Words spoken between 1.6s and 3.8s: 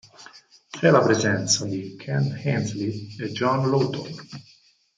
di Ken Hensley e John